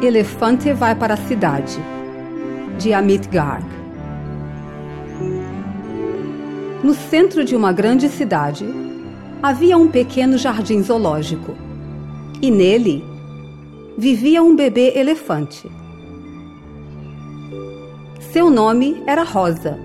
[0.00, 1.76] Elefante vai para a cidade,
[2.78, 3.64] de Amit Garg.
[6.84, 8.64] No centro de uma grande cidade,
[9.42, 11.52] havia um pequeno jardim zoológico.
[12.40, 13.04] E nele
[13.98, 15.68] vivia um bebê elefante.
[18.32, 19.76] Seu nome era Rosa.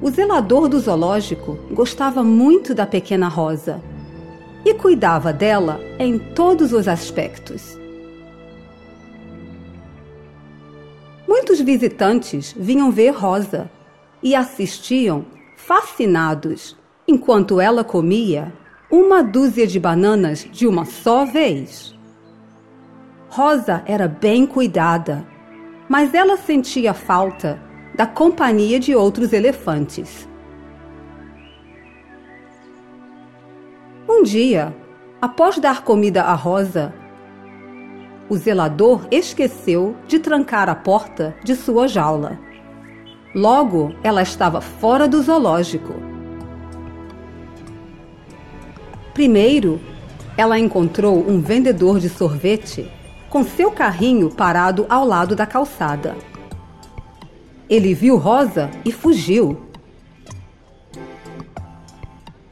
[0.00, 3.80] O zelador do zoológico gostava muito da pequena Rosa
[4.64, 7.80] e cuidava dela em todos os aspectos.
[11.62, 13.70] Visitantes vinham ver Rosa
[14.22, 15.24] e assistiam
[15.56, 16.76] fascinados
[17.06, 18.52] enquanto ela comia
[18.90, 21.96] uma dúzia de bananas de uma só vez.
[23.28, 25.26] Rosa era bem cuidada,
[25.88, 27.58] mas ela sentia falta
[27.94, 30.28] da companhia de outros elefantes.
[34.08, 34.74] Um dia,
[35.20, 36.92] após dar comida a Rosa,
[38.32, 42.38] o zelador esqueceu de trancar a porta de sua jaula.
[43.34, 45.92] Logo, ela estava fora do zoológico.
[49.12, 49.78] Primeiro,
[50.34, 52.90] ela encontrou um vendedor de sorvete
[53.28, 56.16] com seu carrinho parado ao lado da calçada.
[57.68, 59.60] Ele viu Rosa e fugiu.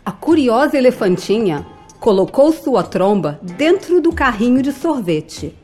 [0.05, 1.67] A curiosa elefantinha
[1.99, 5.57] colocou sua tromba dentro do carrinho de sorvete.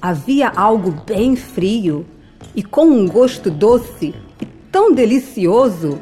[0.00, 2.06] Havia algo bem frio
[2.54, 5.98] e com um gosto doce e tão delicioso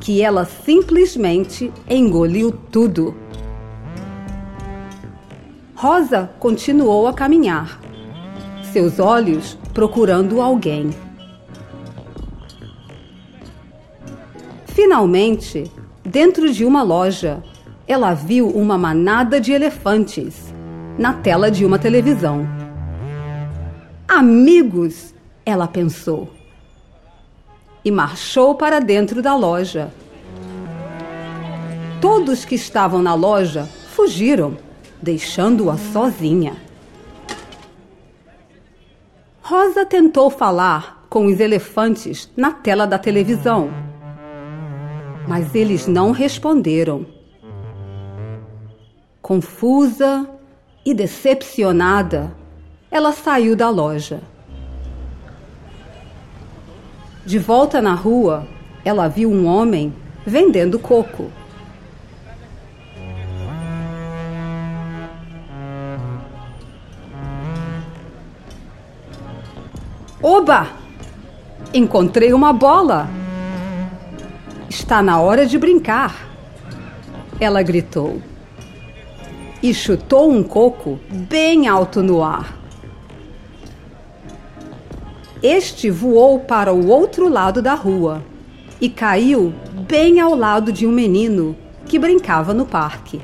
[0.00, 3.14] que ela simplesmente engoliu tudo.
[5.76, 7.80] Rosa continuou a caminhar,
[8.72, 10.90] seus olhos procurando alguém.
[14.66, 15.70] Finalmente,
[16.04, 17.42] dentro de uma loja,
[17.86, 20.49] ela viu uma manada de elefantes
[21.00, 22.46] na tela de uma televisão.
[24.06, 25.14] Amigos,
[25.46, 26.30] ela pensou.
[27.82, 29.90] E marchou para dentro da loja.
[32.02, 34.58] Todos que estavam na loja fugiram,
[35.00, 36.54] deixando-a sozinha.
[39.40, 43.70] Rosa tentou falar com os elefantes na tela da televisão,
[45.26, 47.06] mas eles não responderam.
[49.22, 50.28] Confusa
[50.84, 52.32] e decepcionada,
[52.90, 54.20] ela saiu da loja.
[57.24, 58.46] De volta na rua,
[58.84, 59.92] ela viu um homem
[60.26, 61.30] vendendo coco.
[70.22, 70.68] Oba!
[71.72, 73.08] Encontrei uma bola!
[74.68, 76.28] Está na hora de brincar!
[77.38, 78.20] Ela gritou.
[79.62, 82.58] E chutou um coco bem alto no ar.
[85.42, 88.22] Este voou para o outro lado da rua
[88.80, 89.52] e caiu
[89.88, 91.56] bem ao lado de um menino
[91.86, 93.20] que brincava no parque.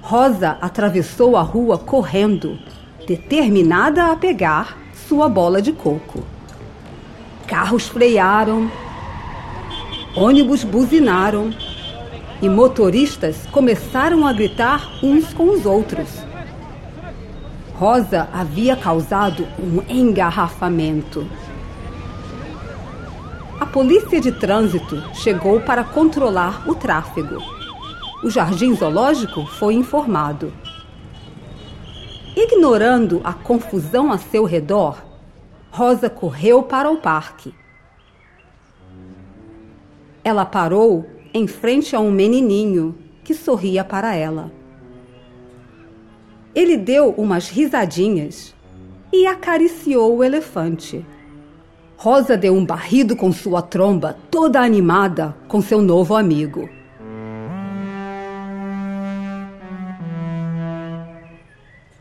[0.00, 2.58] Rosa atravessou a rua correndo
[3.06, 6.22] determinada a pegar sua bola de coco.
[7.46, 8.70] Carros frearam,
[10.14, 11.50] ônibus buzinaram
[12.40, 16.08] e motoristas começaram a gritar uns com os outros.
[17.74, 21.26] Rosa havia causado um engarrafamento.
[23.60, 27.42] A polícia de trânsito chegou para controlar o tráfego.
[28.22, 30.52] O jardim zoológico foi informado
[32.40, 35.02] Ignorando a confusão a seu redor,
[35.72, 37.52] Rosa correu para o parque.
[40.22, 44.52] Ela parou em frente a um menininho que sorria para ela.
[46.54, 48.54] Ele deu umas risadinhas
[49.12, 51.04] e acariciou o elefante.
[51.96, 56.68] Rosa deu um barrido com sua tromba, toda animada com seu novo amigo.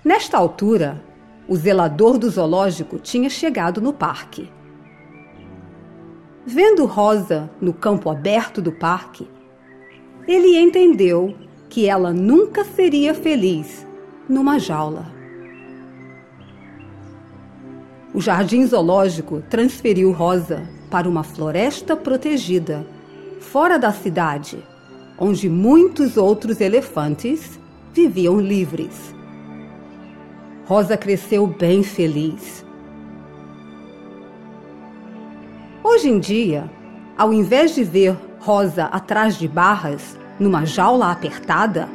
[0.04, 1.04] Nesta altura,
[1.48, 4.50] o zelador do zoológico tinha chegado no parque.
[6.50, 9.28] Vendo Rosa no campo aberto do parque,
[10.26, 11.36] ele entendeu
[11.68, 13.86] que ela nunca seria feliz
[14.30, 15.12] numa jaula.
[18.14, 22.88] O jardim zoológico transferiu Rosa para uma floresta protegida,
[23.42, 24.64] fora da cidade,
[25.20, 27.60] onde muitos outros elefantes
[27.94, 29.14] viviam livres.
[30.66, 32.66] Rosa cresceu bem feliz.
[35.90, 36.70] Hoje em dia,
[37.18, 41.88] ao invés de ver Rosa atrás de barras, numa jaula apertada,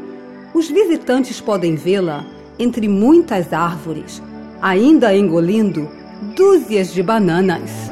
[0.55, 2.25] os visitantes podem vê-la
[2.59, 4.23] entre muitas árvores,
[4.63, 5.91] ainda engolindo
[6.35, 7.92] dúzias de bananas.